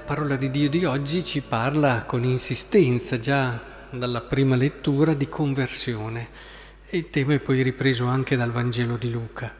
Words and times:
parola 0.00 0.34
di 0.34 0.50
Dio 0.50 0.68
di 0.68 0.84
oggi 0.84 1.22
ci 1.22 1.42
parla 1.42 2.02
con 2.02 2.24
insistenza, 2.24 3.20
già 3.20 3.62
dalla 3.90 4.20
prima 4.20 4.56
lettura, 4.56 5.14
di 5.14 5.28
conversione. 5.28 6.28
E 6.88 6.96
il 6.96 7.08
tema 7.08 7.34
è 7.34 7.38
poi 7.38 7.62
ripreso 7.62 8.06
anche 8.06 8.34
dal 8.34 8.50
Vangelo 8.50 8.96
di 8.96 9.10
Luca. 9.10 9.54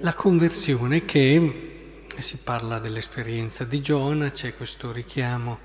La 0.00 0.12
conversione 0.12 1.06
che 1.06 2.04
si 2.18 2.38
parla 2.44 2.78
dell'esperienza 2.78 3.64
di 3.64 3.80
Giona, 3.80 4.30
c'è 4.32 4.54
questo 4.54 4.92
richiamo 4.92 5.60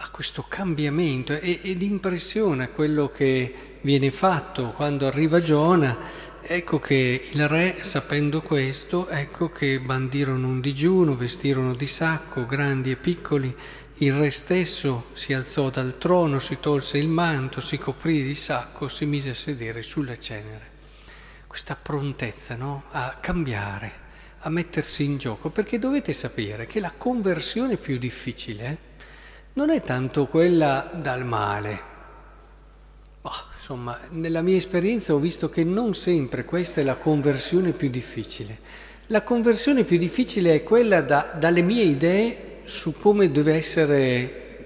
a 0.00 0.10
questo 0.10 0.44
cambiamento 0.46 1.32
ed 1.32 1.82
impressiona 1.82 2.68
quello 2.68 3.08
che 3.08 3.78
viene 3.80 4.10
fatto 4.10 4.68
quando 4.68 5.06
arriva 5.06 5.40
Giona 5.40 5.96
Ecco 6.50 6.78
che 6.78 7.28
il 7.30 7.46
re, 7.46 7.82
sapendo 7.82 8.40
questo, 8.40 9.06
ecco 9.10 9.50
che 9.50 9.80
bandirono 9.80 10.46
un 10.46 10.62
digiuno, 10.62 11.14
vestirono 11.14 11.74
di 11.74 11.86
sacco, 11.86 12.46
grandi 12.46 12.90
e 12.90 12.96
piccoli, 12.96 13.54
il 13.96 14.14
re 14.14 14.30
stesso 14.30 15.10
si 15.12 15.34
alzò 15.34 15.68
dal 15.68 15.98
trono, 15.98 16.38
si 16.38 16.56
tolse 16.58 16.96
il 16.96 17.08
manto, 17.08 17.60
si 17.60 17.76
coprì 17.76 18.22
di 18.22 18.34
sacco, 18.34 18.88
si 18.88 19.04
mise 19.04 19.28
a 19.28 19.34
sedere 19.34 19.82
sulla 19.82 20.18
cenere. 20.18 20.70
Questa 21.46 21.76
prontezza 21.76 22.56
no? 22.56 22.84
a 22.92 23.18
cambiare, 23.20 23.92
a 24.38 24.48
mettersi 24.48 25.04
in 25.04 25.18
gioco, 25.18 25.50
perché 25.50 25.78
dovete 25.78 26.14
sapere 26.14 26.64
che 26.64 26.80
la 26.80 26.94
conversione 26.96 27.76
più 27.76 27.98
difficile 27.98 28.78
non 29.52 29.68
è 29.68 29.82
tanto 29.82 30.24
quella 30.24 30.90
dal 30.94 31.26
male, 31.26 31.96
Insomma, 33.70 33.98
nella 34.12 34.40
mia 34.40 34.56
esperienza 34.56 35.12
ho 35.12 35.18
visto 35.18 35.50
che 35.50 35.62
non 35.62 35.92
sempre 35.92 36.46
questa 36.46 36.80
è 36.80 36.84
la 36.84 36.96
conversione 36.96 37.72
più 37.72 37.90
difficile. 37.90 38.56
La 39.08 39.20
conversione 39.20 39.84
più 39.84 39.98
difficile 39.98 40.54
è 40.54 40.62
quella 40.62 41.02
da, 41.02 41.34
dalle 41.38 41.60
mie 41.60 41.82
idee 41.82 42.60
su 42.64 42.94
come 42.98 43.30
deve 43.30 43.52
essere 43.52 44.64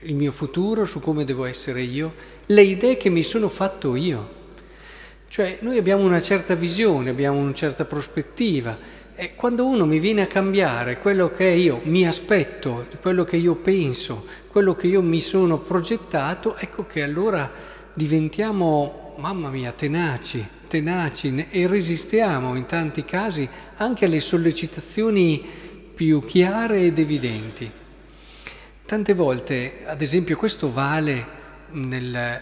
il 0.00 0.14
mio 0.14 0.32
futuro, 0.32 0.86
su 0.86 1.00
come 1.00 1.26
devo 1.26 1.44
essere 1.44 1.82
io, 1.82 2.14
le 2.46 2.62
idee 2.62 2.96
che 2.96 3.10
mi 3.10 3.22
sono 3.22 3.50
fatto 3.50 3.94
io. 3.94 4.36
Cioè 5.28 5.58
noi 5.60 5.76
abbiamo 5.76 6.02
una 6.02 6.22
certa 6.22 6.54
visione, 6.54 7.10
abbiamo 7.10 7.38
una 7.38 7.52
certa 7.52 7.84
prospettiva 7.84 8.78
e 9.14 9.34
quando 9.34 9.66
uno 9.66 9.84
mi 9.84 9.98
viene 9.98 10.22
a 10.22 10.26
cambiare 10.26 10.96
quello 10.96 11.28
che 11.28 11.44
io 11.44 11.82
mi 11.84 12.08
aspetto, 12.08 12.86
quello 13.02 13.24
che 13.24 13.36
io 13.36 13.56
penso, 13.56 14.24
quello 14.46 14.74
che 14.74 14.86
io 14.86 15.02
mi 15.02 15.20
sono 15.20 15.58
progettato, 15.58 16.56
ecco 16.56 16.86
che 16.86 17.02
allora 17.02 17.76
diventiamo, 17.98 19.14
mamma 19.16 19.50
mia, 19.50 19.72
tenaci, 19.72 20.46
tenaci 20.68 21.46
e 21.50 21.66
resistiamo 21.66 22.54
in 22.54 22.64
tanti 22.64 23.04
casi 23.04 23.46
anche 23.76 24.04
alle 24.04 24.20
sollecitazioni 24.20 25.44
più 25.94 26.24
chiare 26.24 26.78
ed 26.82 26.98
evidenti. 27.00 27.68
Tante 28.86 29.14
volte, 29.14 29.80
ad 29.84 30.00
esempio, 30.00 30.36
questo 30.36 30.72
vale 30.72 31.26
nel, 31.72 32.40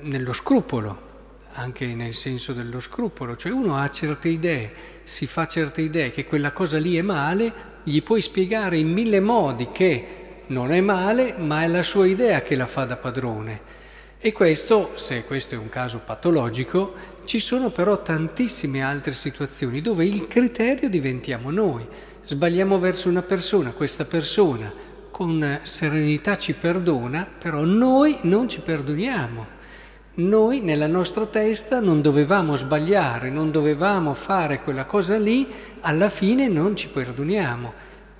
nello 0.00 0.32
scrupolo, 0.32 1.04
anche 1.52 1.86
nel 1.86 2.12
senso 2.12 2.52
dello 2.52 2.80
scrupolo, 2.80 3.36
cioè 3.36 3.52
uno 3.52 3.76
ha 3.76 3.88
certe 3.88 4.28
idee, 4.28 4.72
si 5.04 5.26
fa 5.26 5.46
certe 5.46 5.82
idee 5.82 6.10
che 6.10 6.26
quella 6.26 6.50
cosa 6.50 6.78
lì 6.78 6.96
è 6.96 7.02
male, 7.02 7.74
gli 7.84 8.02
puoi 8.02 8.20
spiegare 8.20 8.76
in 8.76 8.92
mille 8.92 9.20
modi 9.20 9.68
che 9.70 10.06
non 10.48 10.72
è 10.72 10.80
male, 10.80 11.34
ma 11.38 11.62
è 11.62 11.68
la 11.68 11.84
sua 11.84 12.06
idea 12.06 12.42
che 12.42 12.56
la 12.56 12.66
fa 12.66 12.84
da 12.84 12.96
padrone. 12.96 13.75
E 14.26 14.32
questo, 14.32 14.90
se 14.96 15.22
questo 15.24 15.54
è 15.54 15.56
un 15.56 15.68
caso 15.68 16.00
patologico, 16.04 16.94
ci 17.26 17.38
sono 17.38 17.70
però 17.70 18.02
tantissime 18.02 18.82
altre 18.82 19.12
situazioni 19.12 19.80
dove 19.80 20.04
il 20.04 20.26
criterio 20.26 20.88
diventiamo 20.88 21.52
noi. 21.52 21.86
Sbagliamo 22.24 22.80
verso 22.80 23.08
una 23.08 23.22
persona, 23.22 23.70
questa 23.70 24.04
persona 24.04 24.72
con 25.12 25.60
serenità 25.62 26.36
ci 26.36 26.54
perdona, 26.54 27.24
però 27.38 27.62
noi 27.62 28.18
non 28.22 28.48
ci 28.48 28.58
perdoniamo. 28.58 29.46
Noi 30.14 30.58
nella 30.60 30.88
nostra 30.88 31.26
testa 31.26 31.78
non 31.78 32.02
dovevamo 32.02 32.56
sbagliare, 32.56 33.30
non 33.30 33.52
dovevamo 33.52 34.12
fare 34.12 34.60
quella 34.60 34.86
cosa 34.86 35.16
lì, 35.18 35.46
alla 35.82 36.08
fine 36.08 36.48
non 36.48 36.74
ci 36.74 36.88
perdoniamo. 36.88 37.72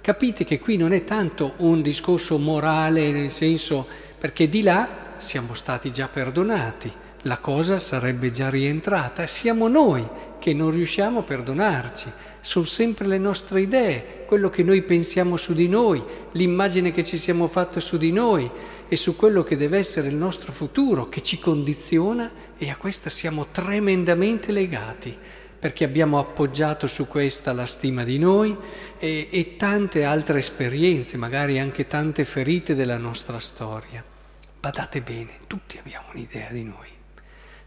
Capite 0.02 0.44
che 0.44 0.60
qui 0.60 0.76
non 0.76 0.92
è 0.92 1.02
tanto 1.02 1.54
un 1.56 1.82
discorso 1.82 2.38
morale 2.38 3.10
nel 3.10 3.32
senso 3.32 3.84
perché 4.16 4.48
di 4.48 4.62
là 4.62 5.02
siamo 5.18 5.54
stati 5.54 5.92
già 5.92 6.08
perdonati, 6.08 6.92
la 7.22 7.38
cosa 7.38 7.78
sarebbe 7.80 8.30
già 8.30 8.48
rientrata, 8.48 9.26
siamo 9.26 9.68
noi 9.68 10.06
che 10.38 10.54
non 10.54 10.70
riusciamo 10.70 11.20
a 11.20 11.22
perdonarci, 11.22 12.10
sono 12.40 12.64
sempre 12.64 13.06
le 13.06 13.18
nostre 13.18 13.60
idee, 13.60 14.24
quello 14.26 14.48
che 14.48 14.62
noi 14.62 14.82
pensiamo 14.82 15.36
su 15.36 15.52
di 15.52 15.68
noi, 15.68 16.02
l'immagine 16.32 16.92
che 16.92 17.02
ci 17.02 17.18
siamo 17.18 17.48
fatte 17.48 17.80
su 17.80 17.96
di 17.96 18.12
noi 18.12 18.48
e 18.88 18.96
su 18.96 19.16
quello 19.16 19.42
che 19.42 19.56
deve 19.56 19.78
essere 19.78 20.08
il 20.08 20.14
nostro 20.14 20.52
futuro 20.52 21.08
che 21.08 21.22
ci 21.22 21.40
condiziona 21.40 22.30
e 22.56 22.70
a 22.70 22.76
questa 22.76 23.10
siamo 23.10 23.46
tremendamente 23.50 24.52
legati 24.52 25.16
perché 25.58 25.84
abbiamo 25.84 26.18
appoggiato 26.18 26.86
su 26.86 27.08
questa 27.08 27.52
la 27.52 27.66
stima 27.66 28.04
di 28.04 28.18
noi 28.18 28.56
e, 28.98 29.28
e 29.30 29.56
tante 29.56 30.04
altre 30.04 30.38
esperienze, 30.38 31.16
magari 31.16 31.58
anche 31.58 31.88
tante 31.88 32.24
ferite 32.24 32.76
della 32.76 32.98
nostra 32.98 33.40
storia. 33.40 34.15
Badate 34.60 35.00
bene, 35.00 35.38
tutti 35.46 35.78
abbiamo 35.78 36.08
un'idea 36.12 36.50
di 36.50 36.64
noi, 36.64 36.88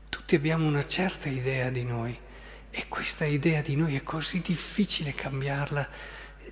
tutti 0.10 0.36
abbiamo 0.36 0.68
una 0.68 0.86
certa 0.86 1.30
idea 1.30 1.70
di 1.70 1.84
noi 1.84 2.18
e 2.72 2.86
questa 2.88 3.26
idea 3.26 3.62
di 3.62 3.76
noi 3.76 3.96
è 3.96 4.04
così 4.04 4.42
difficile 4.42 5.16
cambiarla. 5.16 5.88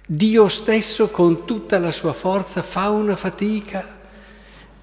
Dio 0.05 0.47
stesso 0.47 1.09
con 1.09 1.45
tutta 1.45 1.79
la 1.79 1.91
sua 1.91 2.13
forza 2.13 2.61
fa 2.61 2.89
una 2.89 3.15
fatica. 3.15 3.95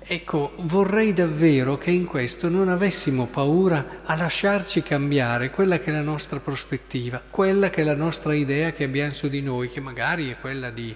Ecco, 0.06 0.53
vorrei 0.59 1.15
davvero 1.15 1.78
che 1.78 1.91
in 1.91 2.04
questo 2.04 2.50
non 2.50 2.69
avessimo 2.69 3.26
paura 3.26 4.03
a 4.04 4.16
lasciarci 4.16 4.82
cambiare 4.82 5.48
quella 5.48 5.78
che 5.78 5.91
è 5.91 5.92
la 5.94 6.03
nostra 6.03 6.41
prospettiva, 6.41 7.22
quella 7.31 7.71
che 7.71 7.81
è 7.81 7.84
la 7.84 7.94
nostra 7.94 8.34
idea 8.34 8.72
che 8.72 8.84
abbiamo 8.84 9.15
su 9.15 9.28
di 9.28 9.41
noi, 9.41 9.71
che 9.71 9.81
magari 9.81 10.31
è 10.31 10.38
quella 10.38 10.69
di 10.69 10.94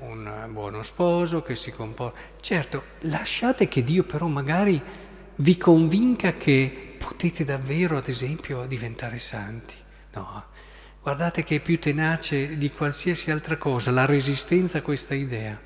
un 0.00 0.48
buono 0.50 0.82
sposo 0.82 1.42
che 1.42 1.56
si 1.56 1.70
comporta. 1.70 2.18
Certo, 2.40 2.82
lasciate 3.00 3.68
che 3.68 3.82
Dio 3.82 4.04
però 4.04 4.26
magari 4.26 4.80
vi 5.36 5.56
convinca 5.56 6.32
che 6.32 6.96
potete 6.98 7.44
davvero, 7.44 7.96
ad 7.96 8.08
esempio, 8.08 8.66
diventare 8.66 9.18
santi. 9.18 9.74
No, 10.12 10.44
guardate 11.00 11.44
che 11.44 11.56
è 11.56 11.60
più 11.60 11.78
tenace 11.78 12.56
di 12.58 12.70
qualsiasi 12.70 13.30
altra 13.30 13.56
cosa 13.56 13.90
la 13.90 14.06
resistenza 14.06 14.78
a 14.78 14.82
questa 14.82 15.14
idea. 15.14 15.58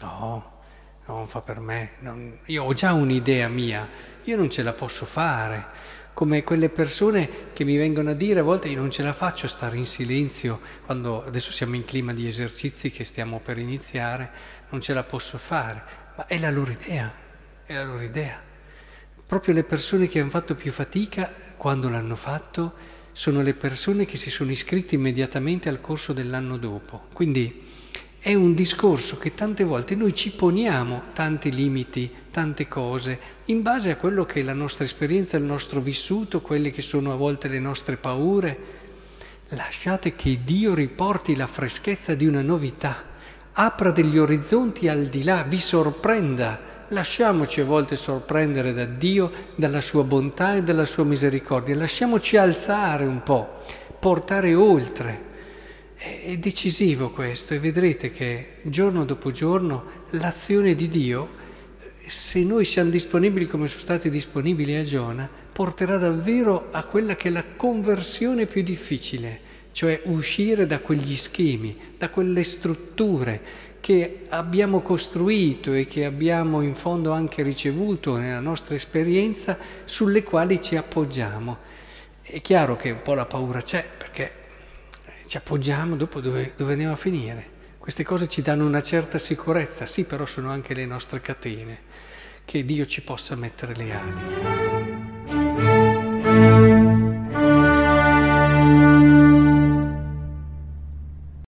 No, 0.00 0.58
non 1.06 1.26
fa 1.26 1.40
per 1.40 1.60
me. 1.60 1.92
Non, 2.00 2.38
io 2.46 2.64
ho 2.64 2.72
già 2.72 2.92
un'idea 2.92 3.48
mia, 3.48 3.88
io 4.24 4.36
non 4.36 4.50
ce 4.50 4.62
la 4.62 4.72
posso 4.72 5.04
fare 5.04 5.98
come 6.12 6.42
quelle 6.44 6.68
persone 6.68 7.28
che 7.52 7.64
mi 7.64 7.76
vengono 7.76 8.10
a 8.10 8.14
dire 8.14 8.40
a 8.40 8.42
volte 8.42 8.68
io 8.68 8.78
non 8.78 8.90
ce 8.90 9.02
la 9.02 9.12
faccio 9.12 9.46
stare 9.46 9.76
in 9.76 9.86
silenzio 9.86 10.60
quando 10.84 11.24
adesso 11.24 11.50
siamo 11.50 11.76
in 11.76 11.84
clima 11.84 12.12
di 12.12 12.26
esercizi 12.26 12.90
che 12.90 13.04
stiamo 13.04 13.40
per 13.40 13.58
iniziare, 13.58 14.30
non 14.70 14.80
ce 14.80 14.92
la 14.92 15.02
posso 15.02 15.38
fare, 15.38 15.82
ma 16.16 16.26
è 16.26 16.38
la 16.38 16.50
loro 16.50 16.70
idea, 16.70 17.12
è 17.64 17.74
la 17.74 17.84
loro 17.84 18.02
idea. 18.02 18.40
Proprio 19.24 19.54
le 19.54 19.64
persone 19.64 20.08
che 20.08 20.20
hanno 20.20 20.30
fatto 20.30 20.54
più 20.54 20.72
fatica 20.72 21.32
quando 21.56 21.88
l'hanno 21.88 22.16
fatto 22.16 22.74
sono 23.12 23.42
le 23.42 23.54
persone 23.54 24.04
che 24.04 24.16
si 24.16 24.30
sono 24.30 24.50
iscritte 24.50 24.94
immediatamente 24.94 25.68
al 25.68 25.80
corso 25.80 26.12
dell'anno 26.12 26.56
dopo. 26.56 27.06
Quindi 27.12 27.62
è 28.22 28.34
un 28.34 28.52
discorso 28.52 29.16
che 29.16 29.34
tante 29.34 29.64
volte 29.64 29.94
noi 29.94 30.12
ci 30.12 30.32
poniamo 30.32 31.04
tanti 31.14 31.50
limiti, 31.50 32.12
tante 32.30 32.68
cose, 32.68 33.18
in 33.46 33.62
base 33.62 33.90
a 33.90 33.96
quello 33.96 34.26
che 34.26 34.40
è 34.40 34.42
la 34.42 34.52
nostra 34.52 34.84
esperienza, 34.84 35.38
il 35.38 35.44
nostro 35.44 35.80
vissuto, 35.80 36.42
quelle 36.42 36.70
che 36.70 36.82
sono 36.82 37.12
a 37.12 37.16
volte 37.16 37.48
le 37.48 37.58
nostre 37.58 37.96
paure. 37.96 38.58
Lasciate 39.48 40.16
che 40.16 40.40
Dio 40.44 40.74
riporti 40.74 41.34
la 41.34 41.46
freschezza 41.46 42.14
di 42.14 42.26
una 42.26 42.42
novità, 42.42 43.04
apra 43.52 43.90
degli 43.90 44.18
orizzonti 44.18 44.86
al 44.86 45.06
di 45.06 45.24
là, 45.24 45.42
vi 45.44 45.58
sorprenda. 45.58 46.68
Lasciamoci 46.88 47.62
a 47.62 47.64
volte 47.64 47.96
sorprendere 47.96 48.74
da 48.74 48.84
Dio, 48.84 49.32
dalla 49.54 49.80
sua 49.80 50.04
bontà 50.04 50.56
e 50.56 50.62
dalla 50.62 50.84
sua 50.84 51.04
misericordia, 51.04 51.74
lasciamoci 51.74 52.36
alzare 52.36 53.04
un 53.04 53.22
po', 53.22 53.62
portare 53.98 54.54
oltre. 54.54 55.28
È 56.02 56.34
decisivo 56.38 57.10
questo 57.10 57.52
e 57.52 57.58
vedrete 57.58 58.10
che 58.10 58.54
giorno 58.62 59.04
dopo 59.04 59.30
giorno 59.30 60.06
l'azione 60.12 60.74
di 60.74 60.88
Dio, 60.88 61.28
se 62.06 62.42
noi 62.42 62.64
siamo 62.64 62.88
disponibili 62.88 63.46
come 63.46 63.66
sono 63.66 63.82
stati 63.82 64.08
disponibili 64.08 64.76
a 64.76 64.82
Giona, 64.82 65.28
porterà 65.52 65.98
davvero 65.98 66.68
a 66.70 66.84
quella 66.84 67.16
che 67.16 67.28
è 67.28 67.30
la 67.30 67.44
conversione 67.54 68.46
più 68.46 68.62
difficile, 68.62 69.40
cioè 69.72 70.00
uscire 70.04 70.66
da 70.66 70.78
quegli 70.78 71.18
schemi, 71.18 71.76
da 71.98 72.08
quelle 72.08 72.44
strutture 72.44 73.42
che 73.80 74.22
abbiamo 74.30 74.80
costruito 74.80 75.74
e 75.74 75.86
che 75.86 76.06
abbiamo 76.06 76.62
in 76.62 76.76
fondo 76.76 77.12
anche 77.12 77.42
ricevuto 77.42 78.16
nella 78.16 78.40
nostra 78.40 78.74
esperienza, 78.74 79.58
sulle 79.84 80.22
quali 80.22 80.62
ci 80.62 80.76
appoggiamo. 80.76 81.58
È 82.22 82.40
chiaro 82.40 82.76
che 82.76 82.90
un 82.90 83.02
po' 83.02 83.12
la 83.12 83.26
paura 83.26 83.60
c'è 83.60 83.84
perché 83.98 84.39
ci 85.30 85.36
appoggiamo, 85.36 85.94
dopo 85.94 86.18
dove, 86.18 86.54
dove 86.56 86.72
andiamo 86.72 86.94
a 86.94 86.96
finire? 86.96 87.58
Queste 87.78 88.02
cose 88.02 88.26
ci 88.26 88.42
danno 88.42 88.66
una 88.66 88.82
certa 88.82 89.16
sicurezza, 89.16 89.86
sì, 89.86 90.04
però 90.04 90.26
sono 90.26 90.50
anche 90.50 90.74
le 90.74 90.86
nostre 90.86 91.20
catene, 91.20 91.82
che 92.44 92.64
Dio 92.64 92.84
ci 92.84 93.02
possa 93.02 93.36
mettere 93.36 93.76
le 93.76 93.94
ali. 93.94 94.69